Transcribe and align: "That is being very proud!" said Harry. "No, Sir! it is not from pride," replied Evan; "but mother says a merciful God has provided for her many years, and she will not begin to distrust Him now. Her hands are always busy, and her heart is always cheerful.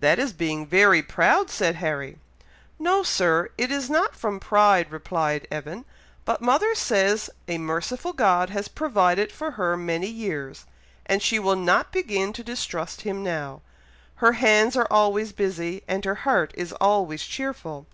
"That 0.00 0.18
is 0.18 0.32
being 0.32 0.66
very 0.66 1.02
proud!" 1.02 1.50
said 1.50 1.74
Harry. 1.74 2.16
"No, 2.78 3.02
Sir! 3.02 3.50
it 3.58 3.70
is 3.70 3.90
not 3.90 4.16
from 4.16 4.40
pride," 4.40 4.90
replied 4.90 5.46
Evan; 5.50 5.84
"but 6.24 6.40
mother 6.40 6.74
says 6.74 7.28
a 7.46 7.58
merciful 7.58 8.14
God 8.14 8.48
has 8.48 8.66
provided 8.66 9.30
for 9.30 9.50
her 9.60 9.76
many 9.76 10.06
years, 10.08 10.64
and 11.04 11.20
she 11.20 11.38
will 11.38 11.54
not 11.54 11.92
begin 11.92 12.32
to 12.32 12.42
distrust 12.42 13.02
Him 13.02 13.22
now. 13.22 13.60
Her 14.14 14.32
hands 14.32 14.74
are 14.74 14.88
always 14.90 15.32
busy, 15.32 15.84
and 15.86 16.02
her 16.06 16.14
heart 16.24 16.54
is 16.56 16.72
always 16.72 17.22
cheerful. 17.22 17.86